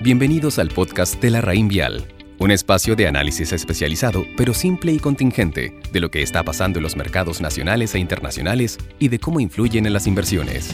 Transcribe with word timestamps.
Bienvenidos 0.00 0.60
al 0.60 0.68
podcast 0.68 1.20
de 1.20 1.28
la 1.28 1.40
Raín 1.40 1.66
Vial, 1.66 2.06
un 2.38 2.52
espacio 2.52 2.94
de 2.94 3.08
análisis 3.08 3.52
especializado, 3.52 4.24
pero 4.36 4.54
simple 4.54 4.92
y 4.92 5.00
contingente, 5.00 5.74
de 5.92 5.98
lo 5.98 6.08
que 6.08 6.22
está 6.22 6.44
pasando 6.44 6.78
en 6.78 6.84
los 6.84 6.94
mercados 6.94 7.40
nacionales 7.40 7.96
e 7.96 7.98
internacionales 7.98 8.78
y 9.00 9.08
de 9.08 9.18
cómo 9.18 9.40
influyen 9.40 9.86
en 9.86 9.92
las 9.92 10.06
inversiones. 10.06 10.70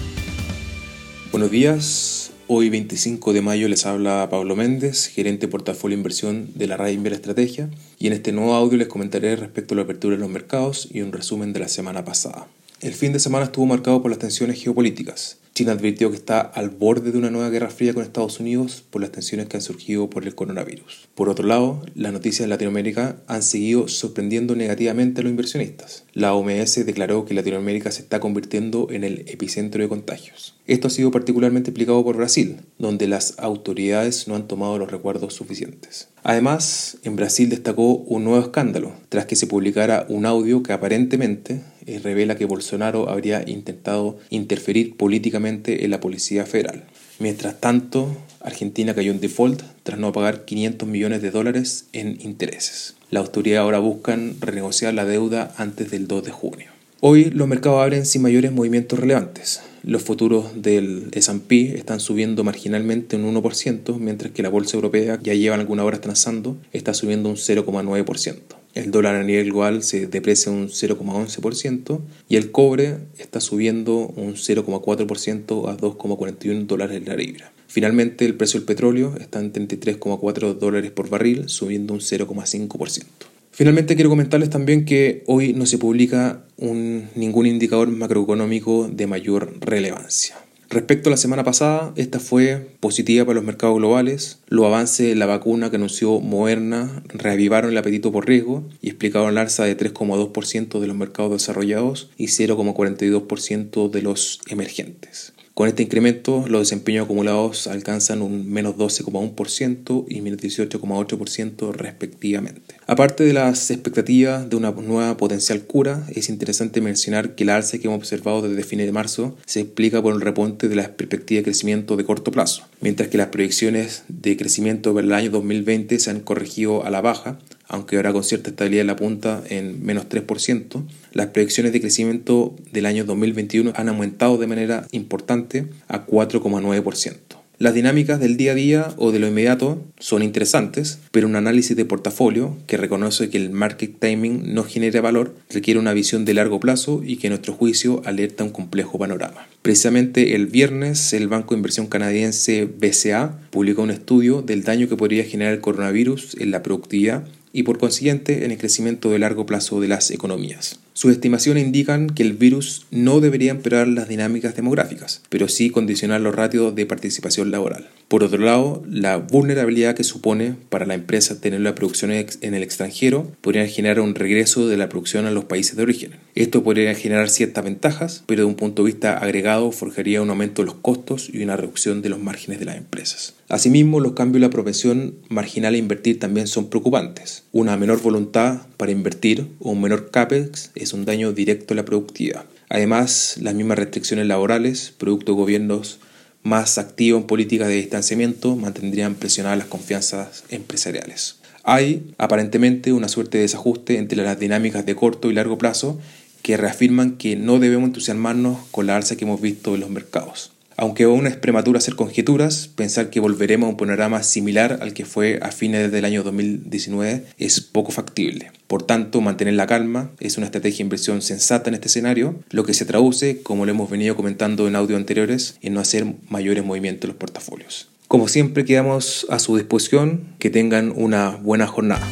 Buenos 1.33 1.51
días, 1.51 2.33
hoy 2.49 2.69
25 2.69 3.33
de 3.33 3.41
mayo 3.41 3.67
les 3.67 3.87
habla 3.87 4.29
Pablo 4.31 4.57
Méndez, 4.57 5.07
gerente 5.07 5.47
de 5.47 5.51
portafolio 5.51 5.97
inversión 5.97 6.51
de 6.55 6.67
la 6.67 6.77
Raín 6.77 7.03
Vial 7.03 7.15
Estrategia, 7.15 7.71
y 7.99 8.09
en 8.09 8.13
este 8.13 8.31
nuevo 8.31 8.53
audio 8.53 8.77
les 8.77 8.89
comentaré 8.89 9.37
respecto 9.37 9.73
a 9.73 9.77
la 9.77 9.85
apertura 9.85 10.17
de 10.17 10.21
los 10.21 10.31
mercados 10.31 10.87
y 10.93 11.01
un 11.01 11.13
resumen 11.13 11.55
de 11.55 11.61
la 11.61 11.69
semana 11.69 12.05
pasada. 12.05 12.47
El 12.83 12.93
fin 12.93 13.15
de 13.15 13.21
semana 13.21 13.47
estuvo 13.47 13.65
marcado 13.65 14.03
por 14.03 14.11
las 14.11 14.21
tensiones 14.21 14.63
geopolíticas. 14.63 15.39
China 15.55 15.71
advirtió 15.71 16.11
que 16.11 16.17
está 16.17 16.41
al 16.41 16.71
borde 16.71 17.13
de 17.13 17.19
una 17.19 17.31
nueva 17.31 17.49
guerra 17.49 17.71
fría 17.71 17.95
con 17.95 18.03
Estados 18.03 18.41
Unidos 18.41 18.83
por 18.91 19.01
las 19.01 19.13
tensiones 19.13 19.47
que 19.47 19.57
han 19.57 19.63
surgido 19.63 20.11
por 20.11 20.25
el 20.25 20.35
coronavirus. 20.35 21.09
Por 21.15 21.29
otro 21.29 21.47
lado, 21.47 21.81
las 21.95 22.13
noticias 22.13 22.41
en 22.41 22.51
Latinoamérica 22.51 23.19
han 23.29 23.45
seguido 23.45 23.87
sorprendiendo 23.87 24.57
negativamente 24.57 25.21
a 25.21 25.23
los 25.23 25.31
inversionistas. 25.31 26.07
La 26.13 26.35
OMS 26.35 26.85
declaró 26.85 27.25
que 27.25 27.35
Latinoamérica 27.35 27.93
se 27.93 28.03
está 28.03 28.19
convirtiendo 28.19 28.89
en 28.91 29.05
el 29.05 29.29
epicentro 29.29 29.81
de 29.81 29.89
contagios. 29.89 30.57
Esto 30.67 30.89
ha 30.89 30.91
sido 30.91 31.13
particularmente 31.13 31.71
explicado 31.71 32.03
por 32.03 32.17
Brasil, 32.17 32.57
donde 32.79 33.07
las 33.07 33.39
autoridades 33.39 34.27
no 34.27 34.35
han 34.35 34.49
tomado 34.49 34.77
los 34.79 34.91
recuerdos 34.91 35.35
suficientes. 35.35 36.09
Además, 36.25 36.97
en 37.05 37.15
Brasil 37.15 37.49
destacó 37.49 37.95
un 37.95 38.25
nuevo 38.25 38.43
escándalo, 38.43 38.93
tras 39.09 39.27
que 39.27 39.37
se 39.37 39.47
publicara 39.47 40.05
un 40.09 40.27
audio 40.27 40.65
que 40.65 40.73
aparentemente 40.73 41.61
eh, 41.87 42.01
revela 42.03 42.37
que 42.37 42.45
Bolsonaro 42.45 43.09
habría 43.09 43.49
intentado 43.49 44.19
interferir 44.31 44.97
políticamente 44.97 45.85
en 45.85 45.91
la 45.91 46.01
Policía 46.01 46.47
Federal. 46.47 46.85
Mientras 47.19 47.61
tanto, 47.61 48.17
Argentina 48.41 48.95
cayó 48.95 49.13
en 49.13 49.21
default 49.21 49.63
tras 49.83 49.99
no 49.99 50.13
pagar 50.13 50.45
500 50.45 50.89
millones 50.89 51.23
de 51.23 51.31
dólares 51.31 51.87
en 51.93 52.19
intereses. 52.21 52.95
La 53.11 53.21
autoridad 53.21 53.63
ahora 53.63 53.79
buscan 53.79 54.37
renegociar 54.41 54.95
la 54.95 55.05
deuda 55.05 55.55
antes 55.57 55.91
del 55.91 56.09
2 56.09 56.25
de 56.25 56.31
junio. 56.33 56.67
Hoy 57.01 57.31
los 57.31 57.47
mercados 57.47 57.83
abren 57.83 58.07
sin 58.07 58.23
mayores 58.23 58.51
movimientos 58.51 58.99
relevantes. 58.99 59.61
Los 59.83 60.03
futuros 60.03 60.63
del 60.63 61.09
S&P 61.13 61.77
están 61.77 62.01
subiendo 62.01 62.43
marginalmente 62.43 63.17
un 63.17 63.35
1%, 63.35 63.99
mientras 63.99 64.33
que 64.33 64.43
la 64.43 64.49
bolsa 64.49 64.77
europea, 64.77 65.19
ya 65.23 65.35
llevan 65.35 65.61
algunas 65.61 65.85
horas 65.85 66.01
transando, 66.01 66.57
está 66.73 66.95
subiendo 66.95 67.29
un 67.29 67.37
0,9%. 67.37 68.64
El 68.75 68.91
dólar 68.91 69.15
a 69.15 69.23
nivel 69.23 69.51
global 69.51 69.85
se 69.85 70.09
deprecia 70.09 70.51
un 70.51 70.69
0,11% 70.69 72.01
y 72.29 72.37
el 72.37 72.51
cobre 72.51 72.99
está 73.19 73.41
subiendo 73.41 74.09
un 74.17 74.35
0,4% 74.35 75.69
a 75.69 75.77
2,41 75.77 76.67
dólares 76.67 77.03
la 77.07 77.15
libra. 77.15 77.53
Finalmente, 77.69 78.25
el 78.25 78.35
precio 78.35 78.59
del 78.59 78.67
petróleo 78.67 79.15
está 79.21 79.39
en 79.39 79.53
33,4 79.53 80.55
dólares 80.55 80.91
por 80.91 81.09
barril, 81.09 81.49
subiendo 81.49 81.95
un 81.95 82.01
0,5%. 82.01 83.05
Finalmente 83.53 83.95
quiero 83.95 84.11
comentarles 84.11 84.51
también 84.51 84.85
que 84.85 85.23
hoy 85.27 85.53
no 85.53 85.67
se 85.67 85.79
publica 85.79 86.43
ningún 86.59 87.47
indicador 87.47 87.89
macroeconómico 87.89 88.89
de 88.89 89.07
mayor 89.07 89.55
relevancia. 89.61 90.44
Respecto 90.71 91.09
a 91.09 91.13
la 91.13 91.17
semana 91.17 91.45
pasada, 91.45 91.93
esta 91.97 92.19
fue 92.19 92.77
positiva 92.81 93.25
para 93.25 93.37
los 93.37 93.45
mercados 93.45 93.77
globales. 93.77 94.41
Los 94.49 94.67
avances 94.67 95.09
de 95.09 95.15
la 95.15 95.27
vacuna 95.27 95.71
que 95.71 95.77
anunció 95.77 96.21
Moderna 96.21 97.03
reavivaron 97.09 97.71
el 97.71 97.79
apetito 97.79 98.13
por 98.13 98.27
riesgo 98.27 98.65
y 98.81 98.89
explicaron 98.89 99.31
el 99.31 99.39
alza 99.39 99.65
de 99.65 99.77
3,2% 99.77 100.81
de 100.81 100.87
los 100.87 100.97
mercados 100.97 101.33
desarrollados 101.33 102.11
y 102.17 102.27
0,42% 102.27 103.91
de 103.91 104.03
los 104.03 104.41
emergentes. 104.49 105.33
Con 105.55 105.69
este 105.69 105.85
incremento, 105.85 106.47
los 106.49 106.63
desempeños 106.63 107.05
acumulados 107.05 107.69
alcanzan 107.69 108.23
un 108.23 108.51
menos 108.51 108.75
12,1% 108.75 110.05
y 110.09 110.21
menos 110.21 110.41
18,8% 110.41 111.73
respectivamente. 111.73 112.75
Aparte 112.89 113.23
de 113.23 113.35
las 113.35 113.71
expectativas 113.71 114.51
de 114.51 114.57
una 114.57 114.73
nueva 114.73 115.17
potencial 115.17 115.63
cura, 115.63 116.09
es 116.13 116.29
interesante 116.29 116.81
mencionar 116.81 117.37
que 117.37 117.45
el 117.45 117.51
alza 117.51 117.79
que 117.79 117.87
hemos 117.87 117.99
observado 117.99 118.43
desde 118.43 118.65
fines 118.65 118.87
de 118.87 118.93
marzo 118.93 119.37
se 119.47 119.61
explica 119.61 120.03
por 120.03 120.13
el 120.13 120.23
repunte 120.23 120.67
de 120.67 120.75
las 120.75 120.89
perspectivas 120.89 121.43
de 121.43 121.51
crecimiento 121.53 121.97
de 121.97 122.05
corto 122.05 122.33
plazo, 122.33 122.65
mientras 122.81 123.09
que 123.09 123.19
las 123.19 123.29
proyecciones 123.29 124.03
de 124.09 124.37
crecimiento 124.37 124.93
para 124.93 125.07
el 125.07 125.13
año 125.13 125.31
2020 125.31 126.01
se 126.01 126.11
han 126.11 126.19
corregido 126.19 126.85
a 126.85 126.91
la 126.91 127.01
baja, 127.01 127.39
aunque 127.69 127.97
ahora 127.97 128.13
con 128.13 128.25
cierta 128.25 128.51
estabilidad 128.51 128.83
en 128.83 128.87
la 128.87 128.97
punta 128.97 129.43
en 129.49 129.85
menos 129.85 130.09
3%, 130.09 130.85
las 131.13 131.27
proyecciones 131.29 131.73
de 131.73 131.81
crecimiento 131.81 132.55
del 132.73 132.87
año 132.87 133.05
2021 133.05 133.73
han 133.75 133.89
aumentado 133.89 134.39
de 134.39 134.47
manera 134.47 134.87
importante 134.93 135.67
a 135.89 136.07
4,9%. 136.07 137.45
Las 137.59 137.73
dinámicas 137.73 138.19
del 138.19 138.37
día 138.37 138.51
a 138.51 138.55
día 138.57 138.89
o 138.97 139.13
de 139.13 139.21
lo 139.21 139.29
inmediato 139.29 139.81
son 140.01 140.25
interesantes, 140.25 140.99
pero 141.13 141.29
un 141.29 141.37
análisis 141.37 141.77
de 141.77 141.85
portafolio 141.85 142.57
que 142.67 142.77
reconoce 142.77 143.31
que 143.31 143.37
el 143.37 143.51
market 143.51 144.01
timing 144.01 144.53
no 144.53 144.65
genera 144.65 145.01
valor 145.01 145.37
requiere 145.51 145.79
una 145.79 145.93
visión 145.93 146.25
de 146.25 146.35
largo 146.35 146.59
plazo 146.59 147.01
y 147.05 147.17
que 147.17 147.29
nuestro 147.29 147.53
juicio 147.53 148.03
alerta 148.07 148.43
un 148.43 148.51
complejo 148.51 148.99
panorama. 148.99 149.47
Precisamente 149.63 150.35
el 150.35 150.47
viernes 150.47 151.13
el 151.13 151.29
banco 151.29 151.55
de 151.55 151.59
inversión 151.59 151.87
canadiense 151.87 152.65
BCA 152.65 153.39
publicó 153.51 153.83
un 153.83 153.93
estudio 153.93 154.43
del 154.43 154.65
daño 154.65 154.89
que 154.89 154.97
podría 154.97 155.23
generar 155.23 155.55
el 155.55 155.61
coronavirus 155.61 156.37
en 156.41 156.51
la 156.51 156.63
productividad 156.65 157.25
y 157.55 157.63
por 157.63 157.79
consiguiente 157.79 158.45
en 158.45 158.51
el 158.51 158.59
crecimiento 158.59 159.11
de 159.11 159.21
largo 159.21 159.47
plazo 159.47 159.81
de 159.81 159.87
las 159.87 160.11
economías. 160.11 160.81
Sus 160.97 161.11
estimaciones 161.11 161.65
indican 161.65 162.09
que 162.09 162.23
el 162.23 162.35
virus 162.35 162.87
no 162.93 163.19
debería 163.19 163.51
empeorar 163.51 163.89
las 163.89 164.09
dinámicas 164.09 164.55
demográficas, 164.55 165.23
pero 165.29 165.49
sí 165.49 165.69
condicionar 165.69 166.21
los 166.21 166.37
ratios 166.37 166.73
de 166.77 166.87
participación 166.87 167.51
laboral. 167.51 167.89
Por 168.07 168.23
otro 168.23 168.39
lado, 168.39 168.85
la 168.89 169.17
vulnerabilidad 169.17 169.97
que 169.97 170.05
supone 170.05 170.55
para 170.69 170.87
la 170.87 170.95
empresa 170.95 171.41
tener 171.41 171.63
la 171.63 171.75
producción 171.75 172.13
en 172.13 172.55
el 172.55 172.63
extranjero 172.63 173.33
podría 173.41 173.67
generar 173.67 173.99
un 173.99 174.15
regreso 174.15 174.69
de 174.69 174.77
la 174.77 174.89
producción 174.89 175.27
a 175.27 175.33
los 175.33 175.47
países 175.47 175.75
de 175.75 175.83
origen. 175.83 176.13
Esto 176.37 176.63
podría 176.63 176.95
generar 176.95 177.29
ciertas 177.29 177.65
ventajas, 177.65 178.23
pero 178.27 178.43
de 178.43 178.47
un 178.47 178.55
punto 178.55 178.85
de 178.85 178.93
vista 178.93 179.19
agregado 179.19 179.73
forjaría 179.73 180.23
un 180.23 180.31
aumento 180.31 180.63
de 180.63 180.67
los 180.67 180.77
costos 180.77 181.29
y 181.33 181.43
una 181.43 181.57
reducción 181.57 182.03
de 182.03 182.11
los 182.11 182.21
márgenes 182.21 182.61
de 182.61 182.67
las 182.67 182.77
empresas. 182.77 183.35
Asimismo, 183.49 184.01
los 184.01 184.13
cambios 184.13 184.37
en 184.37 184.43
la 184.43 184.51
propensión 184.51 185.17
marginal 185.29 185.75
a 185.75 185.79
invertir 185.79 186.19
también 186.19 186.47
son 186.47 186.71
preocupantes. 186.71 187.45
Una 187.53 187.77
menor 187.77 188.01
voluntad 188.01 188.63
para 188.77 188.93
invertir 188.93 189.49
o 189.61 189.73
un 189.73 189.81
menor 189.83 190.11
CAPEX 190.11 190.71
un 190.93 191.05
daño 191.05 191.33
directo 191.33 191.75
a 191.75 191.77
la 191.77 191.85
productividad. 191.85 192.45
Además, 192.69 193.37
las 193.41 193.55
mismas 193.55 193.79
restricciones 193.79 194.27
laborales, 194.27 194.93
producto 194.97 195.33
de 195.33 195.39
gobiernos 195.39 195.99
más 196.43 196.79
activos 196.79 197.23
en 197.23 197.27
políticas 197.27 197.69
de 197.69 197.77
distanciamiento, 197.77 198.57
mantendrían 198.57 199.15
presionadas 199.15 199.59
las 199.59 199.69
confianzas 199.69 200.45
empresariales. 200.51 201.37
Hay, 201.63 202.13
aparentemente, 202.19 202.93
una 202.93 203.09
suerte 203.09 203.39
de 203.39 203.43
desajuste 203.43 203.99
entre 203.99 204.23
las 204.23 204.39
dinámicas 204.39 204.85
de 204.85 204.95
corto 204.95 205.31
y 205.31 205.35
largo 205.35 205.57
plazo 205.57 205.99
que 206.43 206.59
reafirman 206.59 207.17
que 207.17 207.37
no 207.37 207.59
debemos 207.59 207.87
entusiasmarnos 207.87 208.59
con 208.71 208.87
la 208.87 208.97
alza 208.97 209.17
que 209.17 209.25
hemos 209.25 209.41
visto 209.41 209.75
en 209.75 209.81
los 209.81 209.89
mercados. 209.89 210.54
Aunque 210.77 211.05
aún 211.05 211.27
es 211.27 211.37
prematuro 211.37 211.79
hacer 211.79 211.95
conjeturas, 211.95 212.69
pensar 212.69 213.11
que 213.11 213.21
volveremos 213.21 213.67
a 213.67 213.71
un 213.71 213.77
panorama 213.77 214.23
similar 214.23 214.79
al 214.83 214.93
que 214.93 215.05
fue 215.05 215.39
a 215.43 215.53
fines 215.53 215.93
del 215.93 216.05
año 216.05 216.23
2019 216.23 217.25
es 217.39 217.61
poco 217.61 217.93
factible. 217.93 218.51
Por 218.67 218.83
tanto, 218.83 219.21
mantener 219.21 219.55
la 219.55 219.67
calma 219.67 220.11
es 220.19 220.37
una 220.37 220.47
estrategia 220.47 220.83
inversión 220.83 221.23
sensata 221.23 221.69
en 221.69 221.75
este 221.75 221.89
escenario, 221.89 222.41
lo 222.51 222.65
que 222.65 222.75
se 222.75 222.87
traduce, 222.87 223.43
como 223.43 223.67
lo 223.67 223.71
hemos 223.71 223.89
venido 223.89 224.17
comentando 224.17 224.67
en 224.67 224.77
audio 224.77 224.97
anteriores, 224.97 225.59
en 225.63 225.75
no 225.75 225.81
hacer 225.81 226.07
mayores 226.29 226.65
movimientos 226.65 227.05
en 227.05 227.09
los 227.11 227.19
portafolios. 227.19 227.89
Como 228.09 228.29
siempre, 228.29 228.65
quedamos 228.65 229.27
a 229.31 229.39
su 229.39 229.57
disposición. 229.57 230.35
Que 230.39 230.51
tengan 230.51 230.93
una 230.95 231.31
buena 231.31 231.67
jornada. 231.67 232.07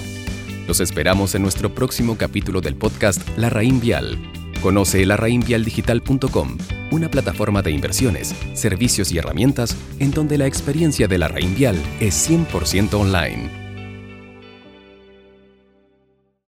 Los 0.66 0.80
esperamos 0.80 1.34
en 1.34 1.42
nuestro 1.42 1.74
próximo 1.74 2.16
capítulo 2.16 2.60
del 2.60 2.76
podcast 2.76 3.20
La 3.36 3.50
Raín 3.50 3.80
Vial 3.80 4.18
Conoce 4.62 5.04
larraínvialdigital.com, 5.04 6.56
una 6.92 7.10
plataforma 7.10 7.62
de 7.62 7.72
inversiones, 7.72 8.34
servicios 8.54 9.10
y 9.10 9.18
herramientas 9.18 9.76
en 9.98 10.12
donde 10.12 10.38
la 10.38 10.46
experiencia 10.46 11.08
de 11.08 11.18
la 11.18 11.26
Raín 11.26 11.54
Vial 11.56 11.76
es 12.00 12.30
100% 12.30 12.94
online. 12.94 13.61